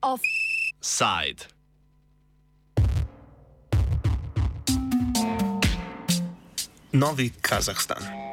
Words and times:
Offside. 0.00 1.48
Novi 6.92 7.32
Kazahstan. 7.40 8.24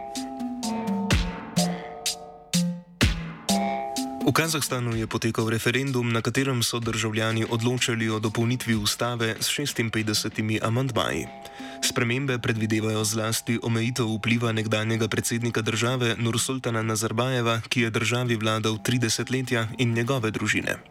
V 4.21 4.29
Kazahstanu 4.29 4.95
je 4.95 5.09
potekal 5.09 5.49
referendum, 5.49 6.07
na 6.13 6.21
katerem 6.21 6.63
so 6.63 6.79
državljani 6.79 7.45
odločali 7.49 8.07
o 8.09 8.19
dopolnitvi 8.19 8.75
ustave 8.75 9.35
s 9.41 9.49
56 9.49 10.61
amantmaji. 10.61 11.27
Spremembe 11.81 12.37
predvidevajo 12.39 13.03
zlasti 13.03 13.59
omejitev 13.63 14.05
vpliva 14.15 14.51
nekdanjega 14.51 15.07
predsednika 15.07 15.61
države 15.61 16.15
Nursultana 16.17 16.81
Nazarbajeva, 16.81 17.61
ki 17.69 17.81
je 17.81 17.89
državi 17.89 18.35
vladal 18.35 18.77
30 18.77 19.31
letja 19.31 19.67
in 19.77 19.93
njegove 19.93 20.31
družine. 20.31 20.90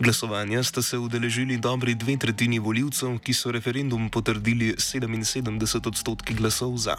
Glasovanja 0.00 0.62
sta 0.62 0.82
se 0.82 0.98
udeležili 0.98 1.56
dobri 1.56 1.94
dve 1.94 2.16
tretjini 2.16 2.58
voljivcev, 2.58 3.18
ki 3.18 3.32
so 3.32 3.52
referendum 3.52 4.10
potrdili 4.10 4.74
77 4.74 5.86
odstotki 5.86 6.34
glasov 6.34 6.76
za. 6.76 6.96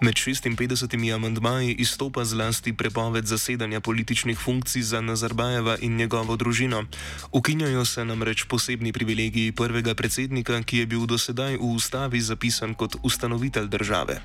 Med 0.00 0.14
56 0.14 1.14
amandmaji 1.14 1.74
izstopa 1.74 2.24
zlasti 2.24 2.72
prepoved 2.72 3.26
zasedanja 3.26 3.80
političnih 3.80 4.38
funkcij 4.38 4.82
za 4.82 5.00
Nazarbajeva 5.00 5.76
in 5.80 5.96
njegovo 5.96 6.36
družino. 6.36 6.84
Ukinjajo 7.32 7.84
se 7.84 8.04
namreč 8.04 8.44
posebni 8.48 8.92
privilegiji 8.92 9.52
prvega 9.52 9.94
predsednika, 9.94 10.62
ki 10.62 10.78
je 10.78 10.86
bil 10.86 11.06
dosedaj 11.06 11.56
v 11.56 11.74
ustavi 11.76 12.20
zapisan 12.20 12.74
kot 12.74 12.96
ustanovitelj 13.02 13.68
države. 13.68 14.20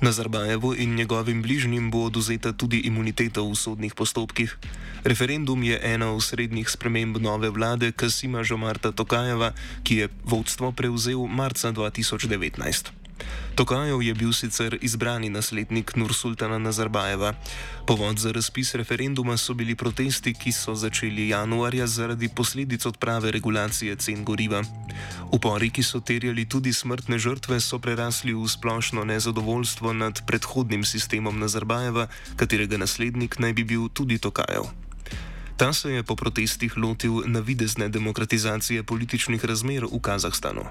Nazarbajevu 0.00 0.74
in 0.74 0.94
njegovim 0.94 1.42
bližnjim 1.42 1.90
bo 1.90 2.04
oduzeta 2.04 2.52
tudi 2.52 2.78
imuniteta 2.88 3.40
v 3.40 3.54
sodnih 3.54 3.94
postopkih. 3.94 4.56
Referendum 5.04 5.62
je 5.62 5.80
ena 5.82 6.12
od 6.12 6.24
srednjih 6.24 6.68
sprememb 6.68 7.16
nove 7.16 7.50
vlade 7.50 7.92
Kasima 7.92 8.42
Žomarta 8.42 8.92
Tokajeva, 8.92 9.52
ki 9.82 9.96
je 9.96 10.08
vodstvo 10.24 10.72
prevzel 10.72 11.26
marca 11.26 11.72
2019. 11.72 13.09
Tokajev 13.54 14.02
je 14.02 14.14
bil 14.14 14.32
sicer 14.32 14.78
izbrani 14.80 15.28
naslednik 15.28 15.96
Nursultana 15.96 16.58
Nazarbajeva. 16.58 17.34
Povod 17.86 18.18
za 18.18 18.32
razpis 18.32 18.74
referenduma 18.74 19.36
so 19.36 19.54
bili 19.54 19.74
protesti, 19.74 20.34
ki 20.34 20.52
so 20.52 20.74
začeli 20.74 21.28
januarja 21.28 21.86
zaradi 21.86 22.28
posledic 22.28 22.86
odprave 22.86 23.30
regulacije 23.30 23.96
cen 23.96 24.24
goriva. 24.24 24.62
Upori, 25.32 25.70
ki 25.70 25.82
so 25.82 26.00
terjali 26.00 26.48
tudi 26.48 26.72
smrtne 26.72 27.18
žrtve, 27.18 27.60
so 27.60 27.78
prerasli 27.78 28.32
v 28.34 28.48
splošno 28.48 29.04
nezadovoljstvo 29.04 29.92
nad 29.92 30.22
predhodnim 30.26 30.84
sistemom 30.84 31.38
Nazarbajeva, 31.38 32.08
katerega 32.36 32.78
naslednik 32.78 33.38
naj 33.38 33.52
bi 33.52 33.64
bil 33.64 33.88
tudi 33.92 34.18
Tokajev. 34.18 34.89
Ta 35.60 35.72
se 35.72 35.92
je 35.92 36.02
po 36.02 36.16
protestih 36.16 36.72
lotil 36.76 37.20
navidezne 37.26 37.88
demokratizacije 37.88 38.82
političnih 38.82 39.44
razmer 39.44 39.84
v 39.84 39.98
Kazahstanu. 40.00 40.64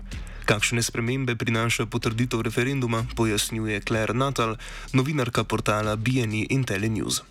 Kakšne 0.50 0.82
spremembe 0.82 1.36
prinaša 1.36 1.86
potrditev 1.86 2.42
referenduma, 2.42 3.06
pojasnjuje 3.16 3.86
Claire 3.86 4.18
Natal, 4.18 4.58
novinarka 4.94 5.44
portala 5.44 5.94
BNE 5.96 6.50
in 6.50 6.66
Telenews. 6.66 7.22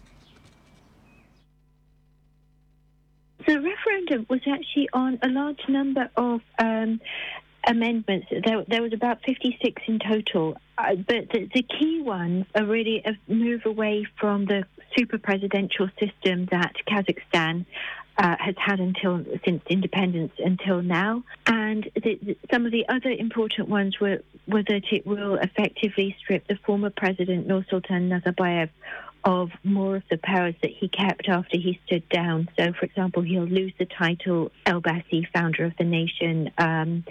The 3.43 3.59
referendum 3.59 4.23
was 4.31 4.43
actually 4.47 4.87
on 4.93 5.19
a 5.27 5.29
large 5.29 5.67
number 5.69 6.07
of 6.15 6.41
um, 6.63 7.01
amendments. 7.69 8.27
There, 8.31 8.65
there, 8.67 8.83
was 8.83 8.93
about 8.93 9.23
56 9.25 9.83
in 9.87 9.99
total. 10.01 10.57
Uh, 10.77 10.97
but 10.97 11.31
the, 11.31 11.49
the, 11.55 11.63
key 11.63 12.01
ones 12.01 12.47
are 12.55 12.65
really 12.65 13.03
a 13.05 13.17
move 13.33 13.67
away 13.67 14.07
from 14.19 14.47
the 14.47 14.65
super 14.97 15.19
presidential 15.19 15.89
system 16.01 16.47
that 16.51 16.73
Kazakhstan 16.89 17.67
uh, 18.17 18.37
has 18.41 18.55
had 18.59 18.81
until 18.81 19.25
since 19.45 19.63
independence 19.69 20.33
until 20.39 20.83
now. 20.83 21.23
And 21.47 21.89
the, 21.95 22.19
the, 22.23 22.39
some 22.51 22.67
of 22.67 22.73
the 22.73 22.89
other 22.89 23.11
important 23.11 23.69
ones 23.69 24.01
were, 24.01 24.23
were 24.49 24.63
that 24.63 24.85
it 24.91 25.07
will 25.07 25.37
effectively 25.37 26.17
strip 26.19 26.47
the 26.49 26.57
former 26.67 26.91
president 26.91 27.47
Nursultan 27.47 28.09
Nazarbayev 28.09 28.71
of 29.25 29.51
more 29.63 29.97
of 29.97 30.03
the 30.11 30.19
powers 30.19 30.55
that 30.63 30.71
he 30.71 30.89
kept 30.89 31.29
after 31.29 31.59
he 31.59 31.79
stood 31.87 32.09
down. 32.09 32.49
So, 32.59 32.73
for 32.73 32.87
example, 32.87 33.23
he'll 33.23 33.45
lose 33.45 33.73
the 33.79 33.85
title 33.85 34.51
Elbasy, 34.65 35.27
founder 35.35 35.65
of 35.65 35.77
the 35.77 35.85
nation. 35.85 36.51
Um, 36.57 37.05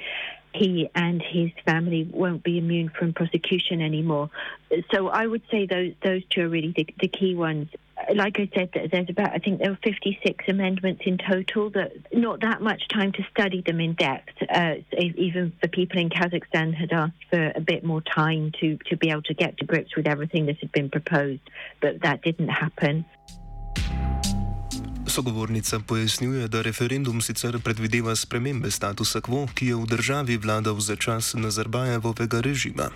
he 0.58 0.90
and 0.96 1.22
his 1.22 1.52
family 1.66 2.10
won't 2.12 2.44
be 2.44 2.58
immune 2.58 2.90
from 2.90 3.14
prosecution 3.14 3.82
anymore. 3.82 4.30
So 4.94 5.08
I 5.08 5.28
would 5.28 5.44
say 5.52 5.66
those 5.66 5.94
those 6.04 6.24
two 6.30 6.42
are 6.42 6.50
really 6.50 6.74
the, 6.76 6.88
the 7.00 7.08
key 7.08 7.36
ones. 7.36 7.70
Like 8.14 8.40
I 8.40 8.50
said, 8.54 8.70
there's 8.92 9.10
about 9.10 9.32
I 9.32 9.40
think 9.40 9.60
there 9.60 9.72
were 9.72 9.80
56 9.84 10.46
amendments 10.48 11.02
in 11.06 11.18
total. 11.18 11.70
That 11.72 11.92
not 12.14 12.42
that 12.42 12.62
much 12.62 12.88
time 12.90 13.12
to 13.14 13.24
study 13.32 13.62
them 13.66 13.80
in 13.80 13.94
depth. 13.94 14.34
Uh, 14.50 14.76
even 14.98 15.54
the 15.62 15.68
people 15.68 16.00
in 16.00 16.10
Kazakhstan 16.10 16.74
had 16.74 16.92
asked 16.92 17.26
for 17.30 17.52
a 17.56 17.62
bit 17.62 17.84
more 17.84 18.02
time 18.02 18.52
to 18.60 18.78
to 18.90 18.98
be 18.98 19.10
able 19.10 19.24
to 19.24 19.34
get 19.34 19.58
to 19.58 19.66
grips 19.66 19.96
with 19.96 20.08
everything 20.08 20.46
that 20.48 20.58
had 20.60 20.72
been 20.72 20.90
proposed, 20.90 21.42
but 21.82 22.02
that 22.02 22.22
didn't 22.22 22.50
happen. 22.50 23.06
Sogovornica 25.18 25.80
pojasnjuje, 25.88 26.48
da 26.48 26.62
referendum 26.62 27.22
sicer 27.22 27.56
predvideva 27.64 28.14
spremembe 28.16 28.70
statusa 28.72 29.18
quo, 29.26 29.48
ki 29.56 29.66
je 29.72 29.76
v 29.76 29.86
državi 29.90 30.38
vladal 30.38 30.78
za 30.78 30.96
čas 30.96 31.34
Nazarbajevovega 31.34 32.38
režima. 32.42 32.94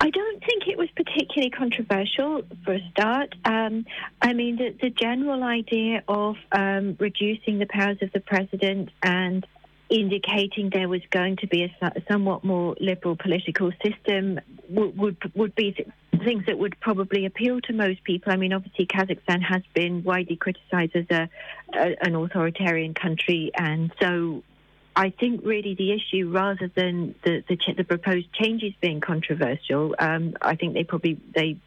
I 0.00 0.08
don't 0.16 0.40
think 0.48 0.60
it 0.72 0.78
was 0.82 0.88
particularly 1.00 1.52
controversial 1.62 2.40
for 2.64 2.72
a 2.80 2.84
start. 2.90 3.30
Um, 3.44 3.84
I 4.28 4.32
mean, 4.32 4.56
the, 4.56 4.68
the 4.80 4.92
general 5.04 5.40
idea 5.58 6.00
of 6.08 6.34
um, 6.56 6.96
reducing 7.06 7.54
the 7.60 7.68
powers 7.68 8.00
of 8.00 8.10
the 8.16 8.24
president 8.32 8.88
and 9.02 9.44
indicating 9.92 10.70
there 10.70 10.88
was 10.88 11.02
going 11.10 11.36
to 11.36 11.46
be 11.46 11.64
a, 11.64 12.02
somewhat 12.10 12.42
more 12.42 12.74
liberal 12.80 13.14
political 13.14 13.70
system 13.84 14.40
would, 14.68 14.96
would, 14.96 15.16
would 15.34 15.54
be 15.54 15.86
things 16.24 16.44
that 16.46 16.58
would 16.58 16.78
probably 16.80 17.26
appeal 17.26 17.60
to 17.60 17.72
most 17.72 18.02
people. 18.04 18.32
I 18.32 18.36
mean, 18.36 18.52
obviously, 18.52 18.86
Kazakhstan 18.86 19.42
has 19.42 19.62
been 19.74 20.02
widely 20.02 20.36
criticized 20.36 20.96
as 20.96 21.04
a, 21.10 21.28
a 21.74 21.96
an 22.00 22.14
authoritarian 22.14 22.94
country, 22.94 23.50
and 23.54 23.92
so 24.00 24.42
I 24.96 25.10
think 25.10 25.42
really 25.44 25.74
the 25.74 25.92
issue, 25.92 26.30
rather 26.30 26.70
than 26.74 27.14
the 27.24 27.44
the, 27.48 27.56
the 27.76 27.84
proposed 27.84 28.32
changes 28.32 28.72
being 28.80 29.00
controversial, 29.00 29.94
um, 29.98 30.36
I 30.40 30.56
think 30.56 30.74
they 30.74 30.84
probably 30.84 31.20
they 31.34 31.58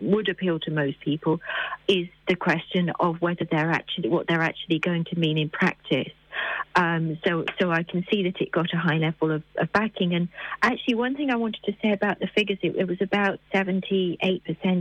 would 0.00 0.28
appeal 0.28 0.58
to 0.60 0.70
most 0.70 1.00
people, 1.00 1.40
is 1.88 2.08
the 2.28 2.36
question 2.36 2.90
of 3.00 3.20
whether 3.20 3.44
they're 3.50 3.70
actually 3.70 4.08
what 4.08 4.26
they're 4.26 4.42
actually 4.42 4.78
going 4.78 5.04
to 5.04 5.18
mean 5.18 5.38
in 5.38 5.48
practice. 5.48 6.12
Um, 6.76 7.18
so, 7.26 7.44
so 7.60 7.70
I 7.70 7.82
can 7.82 8.06
see 8.10 8.22
that 8.24 8.40
it 8.40 8.52
got 8.52 8.72
a 8.72 8.76
high 8.76 8.98
level 8.98 9.32
of, 9.32 9.42
of, 9.58 9.72
backing. 9.72 10.14
And 10.14 10.28
actually, 10.62 10.94
one 10.94 11.16
thing 11.16 11.30
I 11.30 11.36
wanted 11.36 11.62
to 11.64 11.72
say 11.82 11.92
about 11.92 12.20
the 12.20 12.28
figures, 12.28 12.58
it, 12.62 12.76
it 12.76 12.86
was 12.86 12.98
about 13.00 13.40
78% 13.52 14.40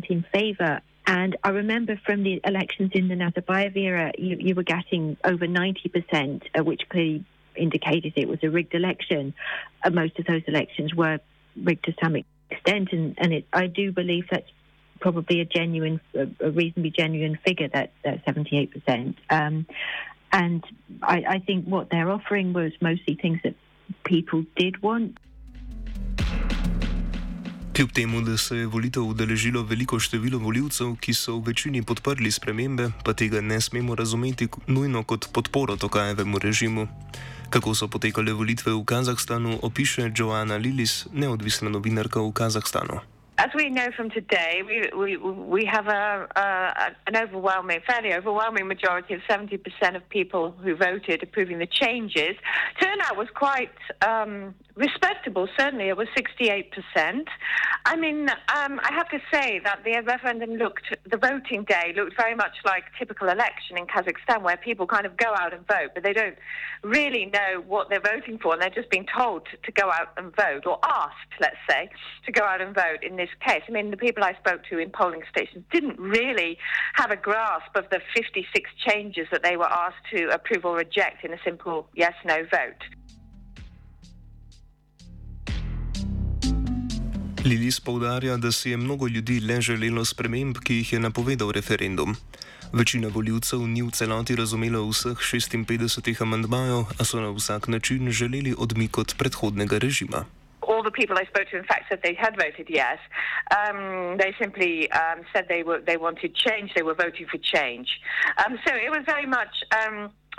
in 0.09 0.25
favour. 0.31 0.81
And 1.07 1.35
I 1.43 1.49
remember 1.49 1.99
from 2.05 2.21
the 2.23 2.39
elections 2.43 2.91
in 2.93 3.07
the 3.07 3.15
Nazarbayev 3.15 3.75
era, 3.75 4.11
you, 4.17 4.37
you 4.39 4.55
were 4.55 4.63
getting 4.63 5.17
over 5.23 5.47
90%, 5.47 6.43
uh, 6.57 6.63
which 6.63 6.81
clearly 6.89 7.25
indicated 7.55 8.13
it 8.15 8.27
was 8.27 8.39
a 8.43 8.49
rigged 8.49 8.75
election. 8.75 9.33
Uh, 9.83 9.89
most 9.89 10.19
of 10.19 10.25
those 10.25 10.43
elections 10.47 10.93
were 10.93 11.19
rigged 11.61 11.85
to 11.85 11.95
some 12.01 12.15
extent, 12.51 12.89
and, 12.91 13.15
and 13.17 13.33
it, 13.33 13.47
I 13.51 13.65
do 13.65 13.91
believe 13.91 14.25
that's 14.29 14.49
probably 14.99 15.41
a 15.41 15.45
genuine, 15.45 15.99
a 16.15 16.49
reasonably 16.51 16.91
genuine 16.91 17.37
figure, 17.45 17.69
that, 17.69 17.91
that 18.03 18.25
78%. 18.25 19.15
Um, 19.29 19.65
And 20.31 20.63
I, 21.01 21.23
I 21.35 21.39
think 21.39 21.65
what 21.65 21.89
they're 21.89 22.11
offering 22.11 22.53
was 22.53 22.71
mostly 22.81 23.15
things 23.15 23.39
that 23.43 23.53
people 24.03 24.43
did 24.55 24.75
want. 24.81 25.17
Kljub 27.73 27.91
temu, 27.91 28.21
da 28.21 28.37
se 28.37 28.57
je 28.57 28.67
volitev 28.67 29.03
udeležilo 29.03 29.63
veliko 29.63 29.99
število 29.99 30.37
voljivcev, 30.37 30.95
ki 30.99 31.13
so 31.13 31.37
v 31.37 31.47
večini 31.47 31.81
podprli 31.81 32.31
spremembe, 32.31 32.91
pa 33.05 33.13
tega 33.13 33.41
ne 33.41 33.61
smemo 33.61 33.95
razumeti 33.95 34.47
nujno 34.67 35.03
kot 35.03 35.29
podporo 35.33 35.75
Tokajevemu 35.75 36.39
režimu. 36.39 36.87
Kako 37.49 37.75
so 37.75 37.87
potekale 37.87 38.33
volitve 38.33 38.73
v 38.73 38.83
Kazahstanu, 38.85 39.59
opiše 39.61 40.11
Joana 40.15 40.57
Lilis, 40.57 41.07
neodvisna 41.13 41.69
novinarka 41.69 42.19
v 42.21 42.31
Kazahstanu. 42.31 42.99
As 43.39 43.51
we 43.55 43.69
know 43.69 43.87
from 43.95 44.09
today, 44.09 44.63
we 44.67 44.89
we, 44.93 45.15
we 45.15 45.63
have 45.63 45.87
a, 45.87 46.27
a, 46.35 46.91
an 47.07 47.15
overwhelming, 47.15 47.79
fairly 47.87 48.13
overwhelming 48.13 48.67
majority 48.67 49.13
of 49.13 49.21
70% 49.29 49.95
of 49.95 50.09
people 50.09 50.51
who 50.51 50.75
voted 50.75 51.23
approving 51.23 51.57
the 51.57 51.65
changes. 51.65 52.35
Turnout 52.81 53.15
was 53.15 53.29
quite 53.33 53.71
um, 54.05 54.55
respectable. 54.75 55.47
Certainly, 55.57 55.87
it 55.87 55.95
was 55.95 56.09
68%. 56.17 57.27
I 57.85 57.95
mean, 57.95 58.29
um, 58.29 58.79
I 58.83 58.91
have 58.91 59.07
to 59.09 59.19
say 59.31 59.59
that 59.63 59.83
the 59.85 60.01
referendum 60.05 60.51
looked, 60.55 60.95
the 61.09 61.17
voting 61.17 61.63
day 61.63 61.93
looked 61.95 62.17
very 62.17 62.35
much 62.35 62.57
like 62.65 62.83
typical 62.97 63.29
election 63.29 63.77
in 63.77 63.85
Kazakhstan, 63.85 64.41
where 64.41 64.57
people 64.57 64.85
kind 64.85 65.05
of 65.05 65.15
go 65.15 65.33
out 65.37 65.53
and 65.53 65.65
vote, 65.65 65.91
but 65.93 66.03
they 66.03 66.13
don't 66.13 66.37
really 66.83 67.25
know 67.25 67.63
what 67.67 67.89
they're 67.89 68.01
voting 68.01 68.37
for, 68.37 68.53
and 68.53 68.61
they're 68.61 68.69
just 68.69 68.89
being 68.89 69.05
told 69.17 69.47
to 69.63 69.71
go 69.71 69.89
out 69.91 70.09
and 70.17 70.35
vote, 70.35 70.65
or 70.65 70.79
asked, 70.83 71.33
let's 71.39 71.57
say, 71.69 71.89
to 72.25 72.31
go 72.31 72.43
out 72.43 72.61
and 72.61 72.75
vote 72.75 73.01
in 73.01 73.15
this 73.15 73.28
case. 73.39 73.63
I 73.67 73.71
mean, 73.71 73.91
the 73.91 73.97
people 73.97 74.23
I 74.23 74.33
spoke 74.43 74.61
to 74.69 74.79
in 74.79 74.89
polling 74.89 75.23
stations 75.29 75.63
didn't 75.71 75.99
really 75.99 76.57
have 76.93 77.11
a 77.11 77.19
grasp 77.27 77.71
of 77.75 77.85
the 77.89 78.01
56 78.15 78.69
changes 78.85 79.27
that 79.31 79.43
they 79.43 79.55
were 79.57 79.71
asked 79.85 80.05
to 80.13 80.29
approve 80.37 80.65
or 80.65 80.75
reject 80.75 81.23
in 81.25 81.33
a 81.33 81.39
simple 81.43 81.87
yes 81.95 82.15
no 82.25 82.37
vote. 82.57 82.83
Lilis 87.45 87.79
poudarja, 87.79 88.37
da 88.37 88.51
si 88.51 88.69
je 88.69 88.77
mnogo 88.77 89.07
ljudi 89.07 89.39
le 89.39 89.61
želelo 89.61 90.05
sprememb, 90.05 90.57
ki 90.63 90.75
jih 90.75 90.93
je 90.93 90.99
napovedal 90.99 91.51
referendum. 91.51 92.15
Večina 92.73 93.07
voljivcev 93.07 93.59
ni 93.67 93.81
v 93.81 93.91
celoti 93.91 94.35
razumela 94.35 94.81
vseh 94.89 95.17
56 95.17 96.21
amandmajev, 96.21 96.83
a 96.99 97.05
so 97.05 97.21
na 97.21 97.31
vsak 97.31 97.67
način 97.67 98.11
želeli 98.11 98.55
odmik 98.57 98.97
od 98.97 99.15
predhodnega 99.17 99.77
režima. 99.77 100.25
All 100.79 100.83
the 100.83 100.91
people 100.91 101.17
I 101.17 101.25
spoke 101.25 101.49
to, 101.49 101.57
in 101.57 101.65
fact, 101.65 101.87
said 101.89 101.99
they 102.01 102.13
had 102.13 102.37
voted 102.37 102.67
yes. 102.69 102.99
Um, 103.51 104.15
they 104.17 104.33
simply 104.39 104.89
um, 104.91 105.23
said 105.33 105.47
they 105.49 105.61
were 105.61 105.81
they 105.81 105.97
wanted 105.97 106.33
change. 106.35 106.71
They 106.73 106.83
were 106.83 106.93
voting 106.93 107.27
for 107.29 107.37
change. 107.37 107.99
Um, 108.37 108.57
so 108.65 108.73
it 108.73 108.89
was 108.89 109.01
very 109.05 109.25
much. 109.25 109.53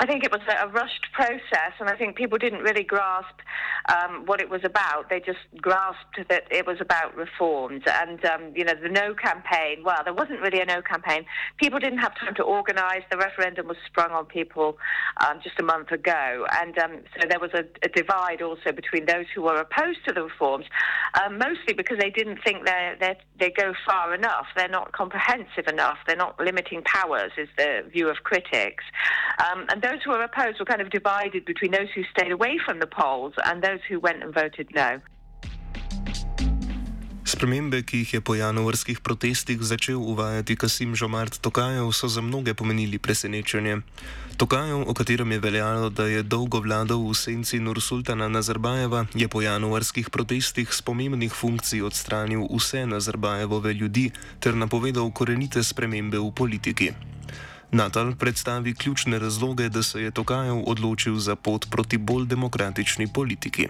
I 0.01 0.07
think 0.07 0.25
it 0.25 0.33
was 0.33 0.41
a 0.49 0.67
rushed 0.69 1.13
process, 1.13 1.73
and 1.79 1.91
I 1.91 1.95
think 1.95 2.17
people 2.17 2.39
didn't 2.39 2.61
really 2.61 2.85
grasp 2.85 3.37
um, 3.91 4.25
what 4.25 4.41
it 4.41 4.49
was 4.49 4.63
about. 4.65 5.11
They 5.11 5.21
just 5.21 5.41
grasped 5.61 6.21
that 6.31 6.45
it 6.51 6.67
was 6.67 6.79
about 6.81 7.15
reforms. 7.15 7.83
And, 7.87 8.25
um, 8.25 8.53
you 8.57 8.65
know, 8.65 8.73
the 8.83 8.89
no 8.89 9.13
campaign, 9.13 9.83
well, 9.85 10.01
there 10.03 10.15
wasn't 10.15 10.41
really 10.41 10.59
a 10.61 10.65
no 10.65 10.81
campaign. 10.81 11.27
People 11.59 11.79
didn't 11.81 11.99
have 11.99 12.15
time 12.19 12.35
to 12.37 12.43
organise. 12.43 13.03
The 13.11 13.19
referendum 13.19 13.69
was 13.69 13.77
sprung 13.85 14.13
on 14.13 14.25
people 14.25 14.79
um, 15.19 15.39
just 15.43 15.61
a 15.61 15.63
month 15.63 15.93
ago. 15.93 16.47
And 16.59 16.79
um, 16.79 17.01
so 17.21 17.29
there 17.29 17.39
was 17.39 17.51
a, 17.53 17.65
a, 17.85 17.89
divide 17.89 18.41
also 18.41 18.73
between 18.73 19.05
those 19.05 19.27
who 19.35 19.43
were 19.43 19.61
opposed 19.61 19.99
to 20.07 20.15
the 20.15 20.23
reforms, 20.23 20.65
um, 21.23 21.37
mostly 21.37 21.75
because 21.75 21.99
they 21.99 22.09
didn't 22.09 22.39
think 22.43 22.65
they 22.65 23.17
they 23.39 23.51
go 23.51 23.75
far 23.85 24.15
enough. 24.15 24.47
They're 24.57 24.69
not 24.69 24.93
comprehensive 24.93 25.67
enough. 25.67 25.99
They're 26.07 26.17
not 26.17 26.39
limiting 26.41 26.83
powers, 26.85 27.33
is 27.37 27.49
the 27.59 27.85
view 27.91 28.09
of 28.09 28.19
critics. 28.23 28.85
Um, 29.39 29.67
and 29.71 29.83
those 29.91 30.03
who 30.05 30.11
were 30.15 30.23
opposed 30.23 30.59
were 30.61 30.71
kind 30.73 30.81
of 30.81 30.91
divided 30.91 31.45
between 31.45 31.73
those 31.73 31.91
who 31.95 32.03
stayed 32.15 32.33
away 32.33 32.59
from 32.65 32.79
the 32.79 32.87
polls 32.87 33.35
and 33.45 33.63
those 33.63 33.83
who 33.89 33.99
went 33.99 34.23
and 34.23 34.33
voted 34.35 34.69
no. 34.75 34.91
Spremembe, 37.31 37.83
ki 37.87 38.03
jih 38.03 38.15
je 38.15 38.21
po 38.21 38.35
januarskih 38.35 39.01
protestih 39.07 39.61
začel 39.63 40.03
uvajati 40.03 40.57
Kasim 40.57 40.97
Žomart 40.99 41.39
Tokajev, 41.39 41.93
so 41.95 42.09
za 42.09 42.21
mnoge 42.21 42.55
pomenili 42.55 42.99
presenečenje. 42.99 43.77
Tokajev, 44.37 44.83
o 44.89 44.95
katerem 44.95 45.33
je 45.33 45.39
veljalo, 45.39 45.91
da 45.91 46.09
je 46.11 46.23
dolgo 46.23 46.59
vladal 46.61 46.99
v 47.07 47.15
senci 47.15 47.61
Nursultana 47.61 48.29
Nazarbajeva, 48.29 49.05
je 49.15 49.29
po 49.29 49.43
januarskih 49.43 50.11
protestih 50.11 50.75
s 50.75 50.83
pomembnih 50.83 51.33
funkcij 51.33 51.83
odstranil 51.87 52.49
vse 52.51 52.87
Nazarbajevove 52.87 53.75
ljudi 53.75 54.11
ter 54.41 54.57
napovedal 54.57 55.13
korenite 55.15 55.63
spremembe 55.63 56.19
v 56.19 56.35
politiki. 56.35 56.91
Natal 57.73 58.15
predstavi 58.19 58.75
ključne 58.75 59.19
razloge, 59.19 59.69
da 59.69 59.83
se 59.83 60.03
je 60.03 60.11
Tokajev 60.11 60.63
odločil 60.67 61.17
za 61.17 61.37
pot 61.37 61.67
proti 61.71 61.99
bolj 61.99 62.27
demokratični 62.27 63.07
politiki. 63.15 63.69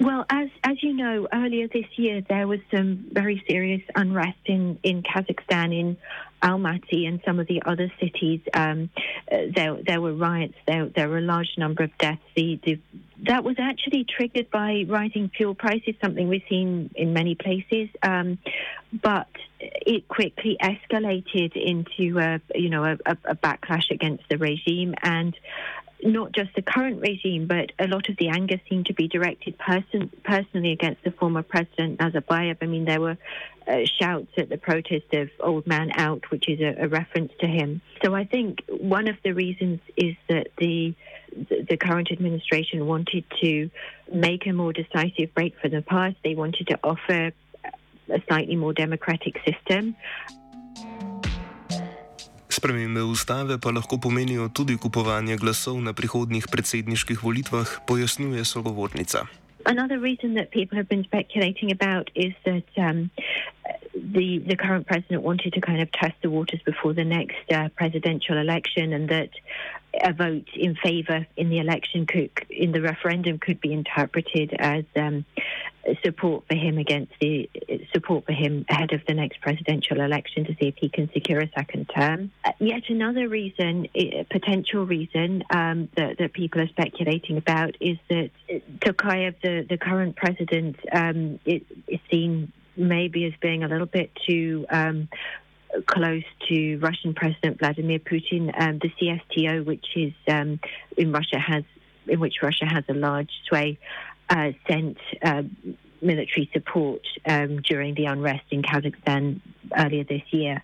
Well, 0.00 0.24
as 0.28 0.48
as 0.62 0.76
you 0.82 0.92
know, 0.94 1.26
earlier 1.32 1.68
this 1.68 1.90
year 1.96 2.22
there 2.22 2.46
was 2.46 2.60
some 2.70 2.96
very 3.14 3.42
serious 3.48 3.82
unrest 3.94 4.44
in 4.44 4.78
in 4.82 5.02
Kazakhstan 5.02 5.72
in 5.72 5.96
Almaty 6.42 7.06
and 7.06 7.20
some 7.24 7.38
of 7.38 7.46
the 7.46 7.62
other 7.64 7.90
cities. 8.00 8.40
Um, 8.52 8.90
uh, 9.30 9.38
there 9.54 9.76
there 9.82 10.00
were 10.00 10.14
riots. 10.14 10.54
There 10.66 10.86
there 10.86 11.08
were 11.08 11.18
a 11.18 11.22
large 11.22 11.54
number 11.56 11.84
of 11.84 11.96
deaths. 11.98 12.22
The, 12.34 12.60
the 12.64 12.78
that 13.24 13.44
was 13.44 13.56
actually 13.58 14.04
triggered 14.04 14.50
by 14.50 14.84
rising 14.88 15.30
fuel 15.36 15.54
prices, 15.54 15.94
something 16.02 16.28
we've 16.28 16.42
seen 16.48 16.90
in 16.96 17.12
many 17.12 17.34
places. 17.34 17.88
Um, 18.02 18.38
but 18.92 19.28
it 19.60 20.08
quickly 20.08 20.56
escalated 20.60 21.54
into 21.54 22.18
a, 22.18 22.40
you 22.54 22.68
know 22.68 22.84
a, 22.84 22.98
a, 23.24 23.36
backlash 23.36 23.90
against 23.90 24.24
the 24.28 24.38
regime 24.38 24.94
and 25.02 25.36
not 26.02 26.32
just 26.32 26.54
the 26.54 26.62
current 26.62 27.00
regime, 27.00 27.46
but 27.46 27.72
a 27.78 27.86
lot 27.86 28.08
of 28.08 28.16
the 28.16 28.28
anger 28.28 28.60
seemed 28.68 28.86
to 28.86 28.94
be 28.94 29.08
directed 29.08 29.58
person, 29.58 30.10
personally 30.24 30.72
against 30.72 31.02
the 31.04 31.10
former 31.12 31.42
president 31.42 31.98
Nazarbayev. 31.98 32.56
I 32.60 32.66
mean, 32.66 32.84
there 32.84 33.00
were 33.00 33.16
uh, 33.66 33.84
shouts 34.00 34.32
at 34.36 34.48
the 34.48 34.58
protest 34.58 35.12
of 35.12 35.30
"Old 35.40 35.66
Man 35.66 35.92
Out," 35.94 36.30
which 36.30 36.48
is 36.48 36.60
a, 36.60 36.84
a, 36.84 36.88
reference 36.88 37.32
to 37.40 37.46
him. 37.46 37.80
So 38.04 38.14
I 38.14 38.24
think 38.24 38.62
one 38.68 39.08
of 39.08 39.16
the 39.24 39.32
reasons 39.32 39.80
is 39.96 40.16
that 40.28 40.48
the 40.58 40.94
the 41.48 41.78
current 41.78 42.10
administration 42.10 42.86
wanted 42.86 43.24
to 43.40 43.70
make 44.12 44.46
a 44.46 44.52
more 44.52 44.72
decisive 44.72 45.32
break 45.34 45.58
from 45.60 45.70
the 45.70 45.82
past. 45.82 46.16
They 46.24 46.34
wanted 46.34 46.66
to 46.68 46.78
offer 46.84 47.32
a 48.08 48.22
slightly 48.28 48.56
more 48.56 48.74
democratic 48.74 49.40
system. 49.44 49.96
Spremembe 52.62 53.02
ustave 53.02 53.58
pa 53.58 53.70
lahko 53.74 53.98
pomenijo 53.98 54.46
tudi 54.54 54.76
kupovanje 54.78 55.34
glasov 55.36 55.82
na 55.82 55.92
prihodnjih 55.92 56.46
predsedniških 56.46 57.18
volitvah, 57.18 57.66
pojasnjuje 57.90 58.44
sogovornica. 58.44 59.26
Another 59.66 59.98
reason 59.98 60.34
that 60.38 60.54
people 60.54 60.78
have 60.78 60.88
been 60.88 61.02
speculating 61.02 61.72
about 61.72 62.06
is 62.14 62.34
that 62.44 62.68
um, 62.78 63.10
the 64.14 64.38
the 64.46 64.54
current 64.54 64.86
president 64.86 65.22
wanted 65.26 65.52
to 65.54 65.60
kind 65.60 65.82
of 65.82 65.90
test 65.90 66.14
the 66.22 66.30
waters 66.30 66.62
before 66.64 66.94
the 66.94 67.04
next 67.04 67.42
uh, 67.50 67.68
presidential 67.74 68.38
election, 68.38 68.92
and 68.92 69.08
that 69.08 69.30
a 70.04 70.12
vote 70.12 70.48
in 70.54 70.76
favour 70.76 71.26
in 71.36 71.50
the 71.50 71.58
election 71.58 72.06
could, 72.06 72.30
in 72.48 72.70
the 72.70 72.80
referendum, 72.80 73.38
could 73.38 73.60
be 73.60 73.72
interpreted 73.72 74.54
as 74.58 74.84
um, 74.94 75.24
support 76.04 76.44
for 76.48 76.54
him 76.54 76.78
against 76.78 77.12
the 77.20 77.48
support 77.92 78.24
for 78.24 78.32
him 78.32 78.64
ahead 78.68 78.92
of 78.92 79.00
the 79.06 79.14
next 79.14 79.40
presidential 79.40 80.00
election 80.00 80.44
to 80.44 80.54
see 80.54 80.68
if 80.68 80.74
he 80.76 80.88
can 80.88 81.10
secure 81.12 81.40
a 81.40 81.50
second 81.56 81.90
term. 81.94 82.30
Uh, 82.44 82.52
yet 82.60 82.82
another 82.88 83.28
reason, 83.28 83.88
a 83.94 84.24
potential 84.30 84.86
reason 84.86 85.44
um, 85.50 85.88
that, 85.96 86.18
that, 86.18 86.32
people 86.32 86.60
are 86.60 86.68
speculating 86.68 87.36
about 87.36 87.76
is 87.80 87.98
that 88.08 88.30
Tokayev, 88.80 89.34
the, 89.42 89.66
the 89.68 89.76
current 89.76 90.16
president, 90.16 90.76
um, 90.92 91.38
is, 91.44 91.62
is 91.88 92.00
seen 92.10 92.52
maybe 92.76 93.26
as 93.26 93.32
being 93.40 93.64
a 93.64 93.68
little 93.68 93.86
bit 93.86 94.10
too 94.26 94.64
um, 94.70 95.08
close 95.86 96.24
to 96.48 96.78
Russian 96.78 97.14
President 97.14 97.58
Vladimir 97.58 97.98
Putin. 97.98 98.52
Um, 98.58 98.78
the 98.78 98.90
CSTO, 99.00 99.64
which 99.64 99.86
is 99.96 100.12
um, 100.28 100.60
in 100.96 101.12
Russia, 101.12 101.38
has 101.38 101.64
in 102.06 102.18
which 102.18 102.36
Russia 102.42 102.66
has 102.66 102.84
a 102.88 102.94
large 102.94 103.30
sway, 103.48 103.78
uh, 104.30 104.52
sent 104.66 104.98
uh, 105.22 105.42
military 106.00 106.50
support 106.52 107.02
um, 107.26 107.60
during 107.62 107.94
the 107.94 108.06
unrest 108.06 108.44
in 108.50 108.62
Kazakhstan 108.62 109.40
earlier 109.76 110.04
this 110.04 110.22
year. 110.30 110.62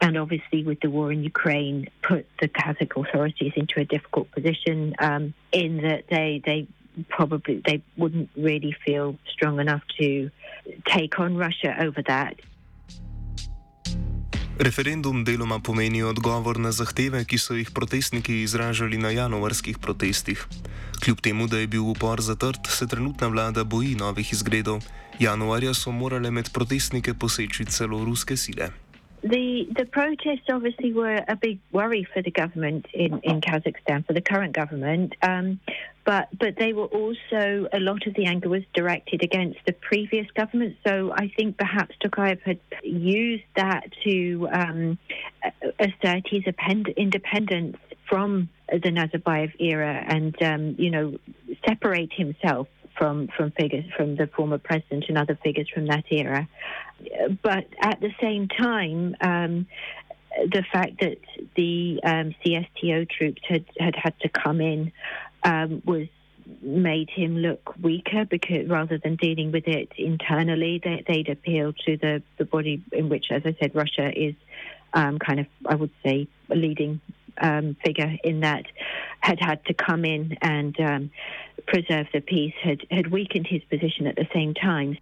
And 0.00 0.18
obviously, 0.18 0.64
with 0.64 0.80
the 0.80 0.90
war 0.90 1.12
in 1.12 1.22
Ukraine, 1.24 1.88
put 2.02 2.26
the 2.40 2.48
Kazakh 2.48 3.00
authorities 3.00 3.52
into 3.56 3.80
a 3.80 3.84
difficult 3.84 4.30
position 4.32 4.94
um, 4.98 5.32
in 5.52 5.78
that 5.78 6.04
they 6.08 6.42
they 6.44 6.66
probably 7.08 7.62
they 7.64 7.82
wouldn't 7.96 8.28
really 8.36 8.76
feel 8.84 9.16
strong 9.28 9.60
enough 9.60 9.82
to 9.98 10.30
take 10.86 11.18
on 11.18 11.36
Russia 11.36 11.74
over 11.80 12.02
that. 12.02 12.36
Referendum 14.58 15.24
deloma 15.24 15.58
pomeni 15.58 16.02
odgovor 16.06 16.60
na 16.62 16.70
zahteve, 16.70 17.24
ki 17.26 17.38
so 17.42 17.56
jih 17.58 17.72
protestniki 17.74 18.36
izražali 18.42 18.98
na 18.98 19.10
januarskih 19.10 19.78
protestih. 19.82 20.46
Kljub 21.02 21.20
temu, 21.20 21.46
da 21.46 21.58
je 21.58 21.66
bil 21.66 21.82
upor 21.82 22.22
zatrt, 22.22 22.70
se 22.70 22.86
trenutna 22.86 23.26
vlada 23.26 23.64
boji 23.64 23.96
novih 23.98 24.32
izgredov. 24.32 24.86
Januarja 25.18 25.74
so 25.74 25.90
morale 25.90 26.30
med 26.30 26.52
protestnike 26.52 27.14
poseči 27.14 27.66
celo 27.66 28.04
ruske 28.04 28.36
sile. 28.36 28.70
The 29.24 29.66
the 29.74 29.86
protests 29.86 30.50
obviously 30.52 30.92
were 30.92 31.18
a 31.26 31.34
big 31.34 31.58
worry 31.72 32.06
for 32.12 32.20
the 32.20 32.30
government 32.30 32.86
in, 32.92 33.20
in 33.20 33.40
Kazakhstan, 33.40 34.06
for 34.06 34.12
the 34.12 34.20
current 34.20 34.52
government. 34.52 35.14
Um, 35.22 35.60
but 36.04 36.28
but 36.38 36.56
they 36.56 36.74
were 36.74 36.84
also 36.84 37.66
a 37.72 37.80
lot 37.80 38.06
of 38.06 38.12
the 38.14 38.26
anger 38.26 38.50
was 38.50 38.64
directed 38.74 39.22
against 39.22 39.60
the 39.64 39.72
previous 39.72 40.30
government. 40.32 40.76
So 40.86 41.10
I 41.12 41.32
think 41.38 41.56
perhaps 41.56 41.96
Tokayev 42.04 42.42
had 42.42 42.60
used 42.82 43.44
that 43.56 43.84
to 44.04 44.46
um, 44.52 44.98
assert 45.78 46.28
his 46.28 46.44
independence 46.98 47.78
from 48.06 48.50
the 48.70 48.90
Nazarbayev 48.90 49.52
era 49.58 50.04
and 50.06 50.42
um, 50.42 50.74
you 50.78 50.90
know 50.90 51.18
separate 51.66 52.12
himself 52.12 52.68
from 52.96 53.28
from 53.36 53.50
figures 53.52 53.84
from 53.96 54.16
the 54.16 54.26
former 54.28 54.58
president 54.58 55.04
and 55.08 55.18
other 55.18 55.38
figures 55.42 55.68
from 55.72 55.86
that 55.86 56.04
era. 56.10 56.48
But 57.42 57.66
at 57.80 58.00
the 58.00 58.12
same 58.20 58.48
time, 58.48 59.16
um, 59.20 59.66
the 60.36 60.64
fact 60.72 61.00
that 61.00 61.18
the 61.56 62.00
um, 62.02 62.34
CSTO 62.44 63.08
troops 63.10 63.42
had, 63.48 63.64
had 63.78 63.94
had 63.96 64.18
to 64.20 64.28
come 64.28 64.60
in 64.60 64.92
um, 65.42 65.82
was 65.84 66.06
made 66.60 67.08
him 67.10 67.38
look 67.38 67.74
weaker 67.80 68.24
because 68.24 68.68
rather 68.68 68.98
than 68.98 69.16
dealing 69.16 69.52
with 69.52 69.66
it 69.66 69.90
internally, 69.96 70.80
they, 70.82 71.02
would 71.08 71.28
appeal 71.28 71.72
to 71.86 71.96
the, 71.96 72.22
the 72.38 72.44
body 72.44 72.82
in 72.92 73.08
which, 73.08 73.26
as 73.30 73.42
I 73.44 73.56
said, 73.60 73.74
Russia 73.74 74.10
is 74.14 74.34
um, 74.92 75.18
kind 75.18 75.40
of, 75.40 75.46
I 75.66 75.74
would 75.74 75.90
say, 76.04 76.28
leading 76.48 77.00
um, 77.40 77.76
figure 77.84 78.18
in 78.24 78.40
that 78.40 78.64
had 79.20 79.40
had 79.40 79.64
to 79.64 79.74
come 79.74 80.04
in 80.04 80.36
and 80.42 80.78
um, 80.80 81.10
preserve 81.66 82.06
the 82.12 82.20
peace, 82.20 82.54
had, 82.62 82.80
had 82.90 83.10
weakened 83.10 83.46
his 83.46 83.62
position 83.70 84.06
at 84.06 84.16
the 84.16 84.28
same 84.34 84.54
time. 84.54 84.96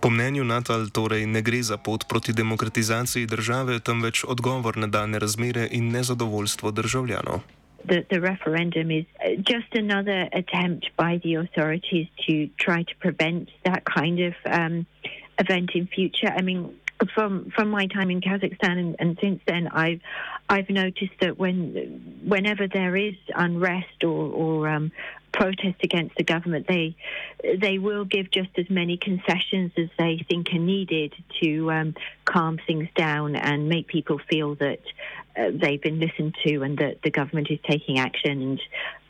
Po 0.00 0.08
mnenju 0.10 0.44
Natal 0.44 0.88
torej 0.88 1.26
ne 1.26 1.42
gre 1.42 1.62
za 1.62 1.76
pot 1.76 2.08
proti 2.08 2.32
demokratizaciji 2.32 3.26
države, 3.26 3.80
temveč 3.80 4.24
odgovor 4.24 4.76
na 4.76 4.86
dane 4.86 5.18
razmere 5.18 5.68
in 5.70 5.92
nezadovoljstvo 5.92 6.70
državljanov. 6.70 7.40
The, 7.84 8.04
the 8.08 8.20
referendum 8.20 8.90
is 8.90 9.04
just 9.52 9.74
another 9.74 10.28
attempt 10.32 10.86
by 10.96 11.20
the 11.24 11.34
authorities 11.34 12.08
to 12.26 12.48
try 12.56 12.84
to 12.84 12.94
prevent 13.00 13.48
that 13.64 13.82
kind 13.84 14.20
of 14.20 14.34
um, 14.44 14.86
event 15.38 15.70
in 15.74 15.86
future. 15.86 16.32
I 16.38 16.42
mean, 16.42 16.68
from 17.14 17.50
from 17.50 17.70
my 17.70 17.86
time 17.86 18.10
in 18.10 18.20
Kazakhstan 18.20 18.78
and, 18.78 18.96
and, 18.98 19.18
since 19.20 19.40
then, 19.46 19.68
I've 19.68 20.00
I've 20.48 20.68
noticed 20.68 21.14
that 21.20 21.38
when 21.38 22.20
whenever 22.24 22.68
there 22.68 22.96
is 22.96 23.14
unrest 23.34 24.04
or, 24.04 24.30
or 24.32 24.68
um, 24.68 24.92
protest 25.32 25.76
against 25.82 26.16
the 26.16 26.24
government, 26.24 26.66
they 26.66 26.96
they 27.58 27.78
will 27.78 28.04
give 28.04 28.30
just 28.30 28.50
as 28.56 28.68
many 28.68 28.96
concessions 28.96 29.72
as 29.76 29.88
they 29.98 30.24
think 30.28 30.52
are 30.52 30.58
needed 30.58 31.14
to 31.40 31.70
um, 31.72 31.94
calm 32.24 32.58
things 32.66 32.88
down 32.94 33.36
and 33.36 33.68
make 33.68 33.86
people 33.86 34.18
feel 34.18 34.54
that 34.56 34.80
uh, 35.36 35.50
they've 35.52 35.80
been 35.80 36.00
listened 36.00 36.34
to 36.44 36.62
and 36.62 36.78
that 36.78 37.02
the 37.02 37.10
government 37.10 37.48
is 37.50 37.58
taking 37.68 37.98
action 37.98 38.42
and 38.42 38.60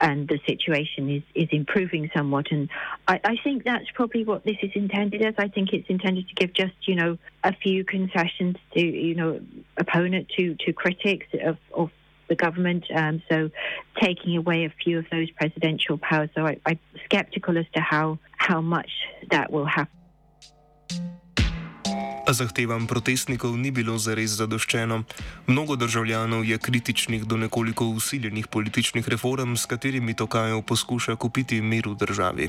and 0.02 0.28
the 0.28 0.40
situation 0.46 1.10
is, 1.10 1.22
is 1.34 1.48
improving 1.52 2.10
somewhat. 2.16 2.50
And 2.50 2.70
I, 3.06 3.20
I 3.22 3.36
think 3.44 3.64
that's 3.64 3.84
probably 3.94 4.24
what 4.24 4.44
this 4.44 4.56
is 4.62 4.70
intended 4.74 5.22
as. 5.22 5.34
I 5.36 5.48
think 5.48 5.72
it's 5.72 5.88
intended 5.90 6.28
to 6.28 6.34
give 6.34 6.54
just 6.54 6.74
you 6.86 6.94
know 6.94 7.18
a 7.44 7.54
few 7.54 7.84
concessions 7.84 8.56
to 8.74 8.80
you 8.80 9.14
know 9.14 9.40
opponent 9.76 10.28
to 10.36 10.54
to 10.66 10.72
critics 10.72 11.26
of, 11.42 11.58
of 11.74 11.90
the 12.28 12.36
government. 12.36 12.84
Um, 12.94 13.22
so 13.28 13.50
taking 14.00 14.36
away 14.36 14.64
a 14.64 14.72
few 14.82 14.98
of 14.98 15.06
those 15.10 15.30
presidential 15.32 15.98
powers. 15.98 16.30
So 16.34 16.46
I, 16.46 16.58
I'm 16.64 16.78
skeptical 17.04 17.58
as 17.58 17.66
to 17.74 17.80
how 17.80 18.18
how 18.36 18.60
much 18.60 18.90
that 19.30 19.52
will 19.52 19.66
happen. 19.66 19.99
A 22.30 22.32
zahtevam 22.32 22.86
protestnikov 22.86 23.58
ni 23.58 23.74
bilo 23.74 23.98
zares 23.98 24.38
zadoščeno. 24.38 25.02
Mnogo 25.50 25.74
državljanov 25.74 26.44
je 26.46 26.58
kritičnih 26.62 27.24
do 27.26 27.34
nekoliko 27.36 27.90
usiljenih 27.90 28.46
političnih 28.46 29.08
reform, 29.08 29.56
s 29.58 29.66
katerimi 29.66 30.14
Tokajev 30.14 30.62
poskuša 30.62 31.16
kupiti 31.16 31.58
mir 31.60 31.90
v 31.90 31.98
državi. 31.98 32.46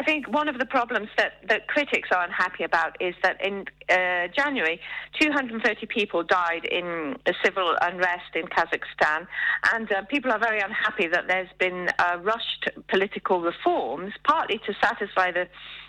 I 0.00 0.02
think 0.04 0.28
one 0.28 0.48
of 0.52 0.56
the 0.60 0.68
problems 0.76 1.08
that, 1.16 1.32
that 1.48 1.60
critics 1.74 2.08
are 2.12 2.22
unhappy 2.28 2.64
about 2.64 2.92
is 3.00 3.14
that 3.24 3.36
in 3.48 3.64
uh, 3.92 4.28
January, 4.34 4.80
230 5.20 5.86
people 5.86 6.22
died 6.22 6.64
in 6.64 7.16
civil 7.44 7.76
unrest 7.82 8.34
in 8.34 8.46
Kazakhstan, 8.46 9.26
and 9.72 9.92
uh, 9.92 10.02
people 10.08 10.32
are 10.32 10.38
very 10.38 10.60
unhappy 10.60 11.06
that 11.08 11.28
there's 11.28 11.52
been 11.58 11.88
uh, 11.98 12.18
rushed 12.22 12.70
political 12.88 13.40
reforms, 13.40 14.12
partly 14.24 14.58
to 14.66 14.74
satisfy 14.80 15.30
the 15.30 15.46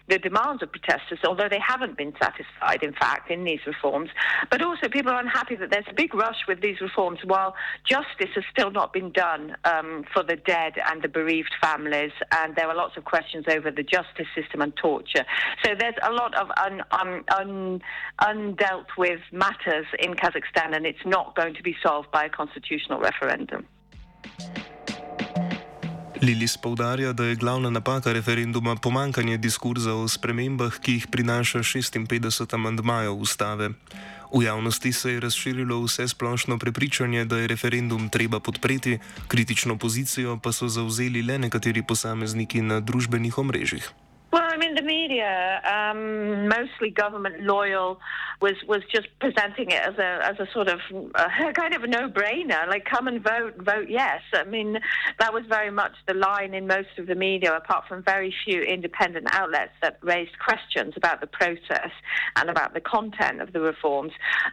the 0.09 0.19
demands 0.19 0.61
of 0.61 0.69
protesters, 0.71 1.19
although 1.25 1.47
they 1.47 1.61
haven't 1.65 1.97
been 1.97 2.13
satisfied, 2.21 2.83
in 2.83 2.93
fact, 2.93 3.31
in 3.31 3.45
these 3.45 3.61
reforms. 3.65 4.09
But 4.51 4.61
also, 4.61 4.89
people 4.89 5.11
are 5.13 5.19
unhappy 5.19 5.55
that 5.55 5.69
there's 5.69 5.85
a 5.89 5.93
big 5.93 6.13
rush 6.13 6.45
with 6.47 6.61
these 6.61 6.81
reforms 6.81 7.19
while 7.23 7.55
justice 7.87 8.33
has 8.35 8.43
still 8.51 8.69
not 8.69 8.91
been 8.91 9.11
done 9.11 9.55
um, 9.63 10.03
for 10.13 10.21
the 10.23 10.35
dead 10.35 10.73
and 10.89 11.01
the 11.01 11.07
bereaved 11.07 11.53
families, 11.61 12.11
and 12.31 12.55
there 12.55 12.67
are 12.67 12.75
lots 12.75 12.97
of 12.97 13.05
questions 13.05 13.45
over 13.49 13.71
the 13.71 13.83
justice 13.83 14.27
system 14.35 14.61
and 14.61 14.75
torture. 14.75 15.25
So 15.63 15.73
there's 15.79 15.95
a 16.03 16.11
lot 16.11 16.35
of 16.35 16.49
un, 16.57 16.83
un, 16.91 17.23
un, 17.37 17.81
undealt 18.29 18.89
with 18.97 19.21
matters 19.31 19.87
in 19.99 20.15
Kazakhstan, 20.15 20.75
and 20.75 20.85
it's 20.85 21.05
not 21.05 21.35
going 21.35 21.55
to 21.55 21.63
be 21.63 21.75
solved 21.85 22.09
by 22.11 22.25
a 22.25 22.29
constitutional 22.29 22.99
referendum. 22.99 23.65
Lilis 26.23 26.57
povdarja, 26.57 27.13
da 27.13 27.23
je 27.23 27.35
glavna 27.35 27.69
napaka 27.69 28.13
referenduma 28.13 28.75
pomankanje 28.75 29.37
diskurza 29.37 29.93
o 29.93 30.07
spremembah, 30.07 30.79
ki 30.79 30.91
jih 30.91 31.07
prinaša 31.11 31.59
56 31.59 32.53
amandmajev 32.53 33.13
ustave. 33.13 33.69
V 34.33 34.43
javnosti 34.43 34.93
se 34.93 35.11
je 35.11 35.19
razširilo 35.19 35.81
vse 35.83 36.07
splošno 36.07 36.57
prepričanje, 36.57 37.25
da 37.25 37.37
je 37.37 37.47
referendum 37.47 38.09
treba 38.09 38.39
podpreti, 38.39 38.99
kritično 39.27 39.77
pozicijo 39.77 40.39
pa 40.43 40.51
so 40.51 40.67
zauzeli 40.67 41.21
le 41.21 41.37
nekateri 41.37 41.83
posamezniki 41.83 42.61
na 42.61 42.79
družbenih 42.79 43.37
omrežjih. 43.37 43.91
I 44.53 44.57
mean, 44.57 44.75
the 44.75 44.83
media, 44.83 45.61
um, 45.65 46.47
mostly 46.47 46.91
government 46.91 47.41
loyal, 47.41 47.99
was 48.43 48.55
was 48.67 48.81
just 48.93 49.07
presenting 49.21 49.71
it 49.71 49.81
as 49.81 49.97
a 49.97 50.19
as 50.21 50.37
a 50.37 50.51
sort 50.51 50.67
of 50.67 50.79
uh, 51.15 51.29
kind 51.53 51.73
of 51.73 51.83
a 51.83 51.87
no 51.87 52.09
brainer, 52.09 52.67
like 52.67 52.83
come 52.83 53.07
and 53.07 53.23
vote, 53.23 53.55
vote 53.57 53.87
yes. 53.89 54.19
I 54.33 54.43
mean, 54.43 54.79
that 55.19 55.33
was 55.33 55.43
very 55.47 55.71
much 55.71 55.93
the 56.07 56.13
line 56.13 56.53
in 56.53 56.67
most 56.67 56.89
of 56.97 57.07
the 57.07 57.15
media, 57.15 57.55
apart 57.55 57.85
from 57.87 58.03
very 58.03 58.35
few 58.43 58.61
independent 58.61 59.27
outlets 59.31 59.71
that 59.81 59.97
raised 60.01 60.37
questions 60.39 60.93
about 60.97 61.21
the 61.21 61.27
process 61.27 61.91
and 62.35 62.49
about 62.49 62.73
the 62.73 62.81
content 62.81 63.41
of 63.41 63.53
the 63.53 63.61
reforms. 63.61 64.11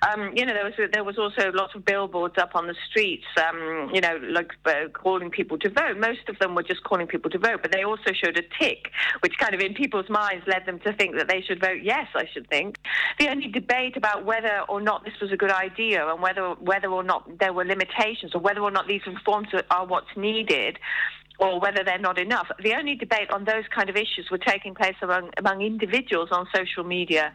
Um, 0.08 0.32
you 0.36 0.46
know, 0.46 0.54
there 0.54 0.64
was 0.64 0.74
there 0.92 1.04
was 1.04 1.18
also 1.18 1.50
lots 1.52 1.74
of 1.74 1.84
billboards 1.84 2.38
up 2.38 2.54
on 2.54 2.68
the 2.68 2.76
streets, 2.88 3.26
um, 3.44 3.90
you 3.92 4.00
know, 4.00 4.20
like 4.30 4.52
uh, 4.66 4.88
calling 4.92 5.30
people 5.30 5.58
to 5.58 5.68
vote. 5.68 5.98
Most 5.98 6.28
of 6.28 6.38
them 6.38 6.54
were 6.54 6.62
just 6.62 6.84
calling 6.84 7.08
people 7.08 7.30
to 7.32 7.38
vote, 7.38 7.58
but 7.62 7.72
they 7.72 7.82
also 7.82 8.12
showed 8.12 8.38
a 8.38 8.44
tick, 8.62 8.92
which 9.18 9.36
kind 9.38 9.52
of 9.52 9.60
in 9.60 9.74
people's 9.74 10.08
minds 10.08 10.46
led 10.46 10.64
them 10.64 10.78
to 10.86 10.92
think 10.92 11.16
that 11.16 11.26
they 11.26 11.42
should 11.42 11.60
vote 11.60 11.82
yes, 11.82 12.06
I 12.14 12.26
should 12.32 12.48
think. 12.48 12.78
The 13.18 13.28
only 13.28 13.48
debate 13.48 13.79
about 13.96 14.24
whether 14.24 14.60
or 14.68 14.80
not 14.80 15.04
this 15.04 15.14
was 15.20 15.32
a 15.32 15.36
good 15.36 15.50
idea 15.50 16.06
and 16.06 16.20
whether, 16.22 16.54
whether 16.60 16.88
or 16.88 17.02
not 17.02 17.38
there 17.38 17.52
were 17.52 17.64
limitations 17.64 18.34
or 18.34 18.40
whether 18.40 18.60
or 18.60 18.70
not 18.70 18.86
these 18.86 19.06
reforms 19.06 19.48
are 19.70 19.86
what's 19.86 20.16
needed 20.16 20.78
or 21.38 21.60
whether 21.60 21.82
they're 21.84 21.98
not 21.98 22.18
enough. 22.18 22.48
The 22.62 22.74
only 22.74 22.94
debate 22.94 23.30
on 23.30 23.44
those 23.44 23.64
kind 23.76 23.88
of 23.88 23.96
issues 23.96 24.30
were 24.30 24.38
taking 24.38 24.74
place 24.74 24.96
among, 25.02 25.30
among 25.38 25.62
individuals 25.62 26.28
on 26.30 26.46
social 26.54 26.84
media. 26.84 27.32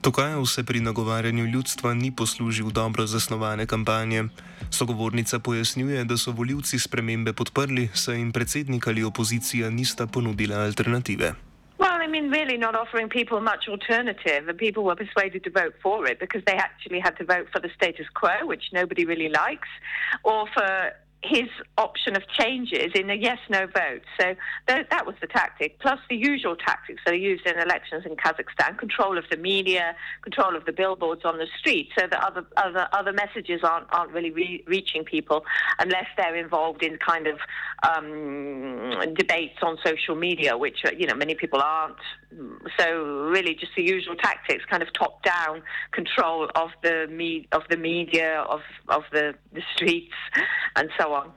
Tokajev 0.00 0.46
se 0.46 0.64
pri 0.64 0.80
nagovarjanju 0.80 1.44
ljudstva 1.46 1.94
ni 1.94 2.16
poslužil 2.16 2.70
dobro 2.70 3.06
zasnovane 3.06 3.66
kampanje. 3.66 4.24
Sogovornica 4.70 5.38
pojasnjuje, 5.38 6.04
da 6.04 6.16
so 6.16 6.32
voljivci 6.32 6.78
spremembe 6.78 7.32
podprli, 7.32 7.88
saj 7.94 8.16
jim 8.16 8.32
predsednik 8.32 8.86
ali 8.86 9.04
opozicija 9.04 9.70
nista 9.70 10.06
ponudila 10.06 10.56
alternative. 10.56 11.49
Mean, 12.10 12.30
really 12.30 12.56
not 12.56 12.74
offering 12.74 13.08
people 13.08 13.40
much 13.40 13.68
alternative, 13.68 14.48
and 14.48 14.58
people 14.58 14.82
were 14.82 14.96
persuaded 14.96 15.44
to 15.44 15.50
vote 15.50 15.74
for 15.80 16.06
it 16.08 16.18
because 16.18 16.42
they 16.44 16.54
actually 16.54 16.98
had 16.98 17.16
to 17.18 17.24
vote 17.24 17.46
for 17.52 17.60
the 17.60 17.70
status 17.76 18.06
quo, 18.12 18.46
which 18.46 18.64
nobody 18.72 19.04
really 19.04 19.28
likes, 19.28 19.68
or 20.24 20.48
for 20.52 20.92
his 21.22 21.48
option 21.76 22.16
of 22.16 22.26
changes 22.28 22.92
in 22.94 23.10
a 23.10 23.14
yes 23.14 23.38
no 23.50 23.66
vote. 23.66 24.02
So 24.18 24.34
th- 24.68 24.86
that 24.90 25.06
was 25.06 25.14
the 25.20 25.26
tactic, 25.26 25.78
plus 25.78 25.98
the 26.08 26.16
usual 26.16 26.56
tactics 26.56 27.02
that 27.04 27.12
are 27.12 27.16
used 27.16 27.46
in 27.46 27.58
elections 27.58 28.04
in 28.06 28.16
Kazakhstan 28.16 28.78
control 28.78 29.18
of 29.18 29.24
the 29.30 29.36
media, 29.36 29.94
control 30.22 30.56
of 30.56 30.64
the 30.64 30.72
billboards 30.72 31.22
on 31.24 31.36
the 31.36 31.46
street, 31.58 31.90
so 31.98 32.06
that 32.06 32.22
other, 32.22 32.46
other, 32.56 32.88
other 32.92 33.12
messages 33.12 33.60
aren't, 33.62 33.86
aren't 33.92 34.12
really 34.12 34.30
re- 34.30 34.64
reaching 34.66 35.04
people 35.04 35.44
unless 35.78 36.06
they're 36.16 36.36
involved 36.36 36.82
in 36.82 36.96
kind 36.96 37.26
of 37.26 37.38
um, 37.86 39.14
debates 39.14 39.58
on 39.62 39.76
social 39.84 40.14
media, 40.14 40.56
which 40.56 40.82
you 40.96 41.06
know 41.06 41.14
many 41.14 41.34
people 41.34 41.60
aren't. 41.60 41.96
So 42.78 43.04
really, 43.28 43.54
just 43.54 43.72
the 43.76 43.82
usual 43.82 44.14
tactics, 44.16 44.64
kind 44.70 44.82
of 44.82 44.92
top 44.94 45.22
down 45.22 45.62
control 45.92 46.48
of 46.54 46.70
the 46.82 47.08
me- 47.10 47.46
of 47.52 47.62
the 47.68 47.76
media, 47.76 48.40
of, 48.48 48.60
of 48.88 49.02
the, 49.12 49.34
the 49.52 49.62
streets, 49.74 50.14
and 50.76 50.88
so 50.98 51.09
on. 51.12 51.32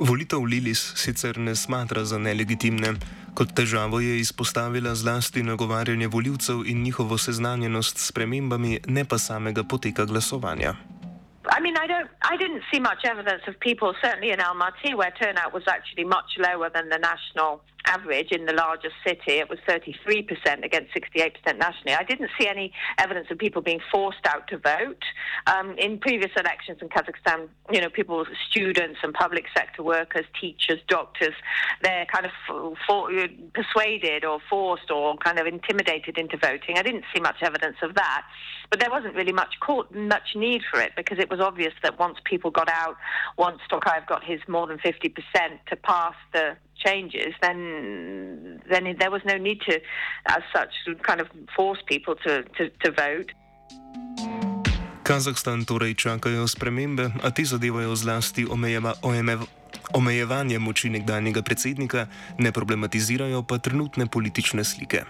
Volitev 0.00 0.44
Lilis 0.44 0.92
sicer 0.96 1.38
ne 1.38 1.56
smatra 1.56 2.04
za 2.04 2.18
nelegitimne. 2.18 2.94
Kot 3.34 3.52
težavo 3.54 4.00
je 4.00 4.18
izpostavila 4.20 4.94
zlasti 4.94 5.42
nagovarjanje 5.42 6.06
voljivcev 6.06 6.62
in 6.66 6.82
njihovo 6.82 7.18
seznanjenost 7.18 7.98
s 7.98 8.12
premembami, 8.12 8.80
ne 8.86 9.04
pa 9.04 9.18
samega 9.18 9.64
poteka 9.64 10.04
glasovanja. 10.04 10.74
I 11.56 11.60
mean, 11.62 11.76
I 11.76 11.86
don't, 11.86 12.08
I 12.32 12.36
didn't 12.36 12.62
see 12.70 12.80
much 12.80 13.02
evidence 13.04 13.42
of 13.48 13.54
people, 13.60 13.94
certainly 14.02 14.30
in 14.30 14.40
Almaty, 14.40 14.94
where 14.94 15.12
turnout 15.20 15.52
was 15.52 15.66
actually 15.76 16.04
much 16.04 16.30
lower 16.38 16.68
than 16.70 16.88
the 16.88 16.98
national 16.98 17.60
average 17.86 18.32
in 18.32 18.46
the 18.46 18.52
largest 18.52 18.94
city. 19.06 19.38
It 19.38 19.48
was 19.48 19.58
33% 19.68 20.64
against 20.64 20.94
68% 20.94 21.58
nationally. 21.58 21.94
I 21.94 22.04
didn't 22.04 22.30
see 22.38 22.46
any 22.46 22.72
evidence 22.98 23.28
of 23.30 23.38
people 23.38 23.62
being 23.62 23.80
forced 23.90 24.26
out 24.26 24.48
to 24.48 24.58
vote. 24.58 25.02
Um, 25.46 25.76
in 25.78 25.98
previous 25.98 26.30
elections 26.36 26.78
in 26.80 26.88
Kazakhstan, 26.88 27.48
you 27.70 27.80
know, 27.80 27.90
people, 27.90 28.24
students 28.50 29.00
and 29.02 29.14
public 29.14 29.44
sector 29.56 29.82
workers, 29.82 30.24
teachers, 30.40 30.80
doctors, 30.88 31.34
they're 31.82 32.06
kind 32.06 32.26
of 32.26 32.32
for, 32.46 32.74
for, 32.86 33.10
persuaded 33.54 34.24
or 34.24 34.38
forced 34.48 34.90
or 34.90 35.16
kind 35.18 35.38
of 35.38 35.46
intimidated 35.46 36.18
into 36.18 36.36
voting. 36.36 36.78
I 36.78 36.82
didn't 36.82 37.04
see 37.14 37.20
much 37.20 37.36
evidence 37.42 37.76
of 37.82 37.94
that. 37.94 38.24
But 38.70 38.78
there 38.78 38.90
wasn't 38.90 39.16
really 39.16 39.32
much 39.32 39.58
court, 39.58 39.92
much 39.92 40.36
need 40.36 40.62
for 40.70 40.80
it 40.80 40.92
because 40.96 41.18
it 41.18 41.28
was 41.28 41.40
obvious 41.40 41.72
that 41.82 41.98
once 41.98 42.18
people 42.24 42.52
got 42.52 42.68
out, 42.68 42.96
once 43.36 43.58
Tokayev 43.70 44.06
got 44.06 44.22
his 44.22 44.40
more 44.46 44.66
than 44.68 44.78
50% 44.78 45.12
to 45.68 45.76
pass 45.76 46.14
the 46.32 46.56
changes, 46.84 47.34
then 47.42 48.60
then 48.70 48.84
there 48.98 49.10
was 49.10 49.22
no 49.24 49.36
need 49.36 49.60
to, 49.68 49.74
as 50.26 50.42
such, 50.54 50.72
kind 51.02 51.20
of 51.20 51.28
force 51.56 51.82
people 51.86 52.14
to, 52.24 52.42
to, 52.56 52.70
to 52.82 52.90
vote. 52.92 53.30
Kazahstan 55.02 55.64
torej 55.64 55.94
čakajo 55.94 56.46
spremembe, 56.46 57.10
a 57.22 57.30
ti 57.34 57.44
zadevajo 57.44 57.96
zlasti 57.96 58.46
omejeva, 58.46 58.94
omejeva, 59.02 59.42
omejevanje 59.92 60.58
moči 60.58 60.90
nekdanjega 60.90 61.42
predsednika, 61.42 62.06
ne 62.38 62.52
problematizirajo 62.52 63.42
pa 63.42 63.58
trenutne 63.58 64.06
politične 64.06 64.64
slike. 64.64 65.02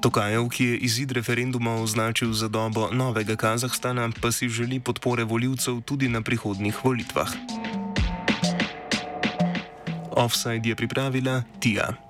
Tokajev, 0.00 0.48
ki 0.48 0.64
je 0.64 0.76
izid 0.88 1.12
referenduma 1.12 1.76
označil 1.82 2.32
za 2.32 2.48
dobo 2.48 2.88
novega 2.92 3.36
Kazahstana, 3.36 4.08
pa 4.22 4.32
si 4.32 4.48
želi 4.48 4.80
podpore 4.80 5.24
voljivcev 5.24 5.80
tudi 5.82 6.08
na 6.08 6.22
prihodnjih 6.22 6.84
volitvah. 6.84 7.28
Offside 10.16 10.68
je 10.68 10.74
pripravila 10.76 11.42
Tija. 11.60 12.05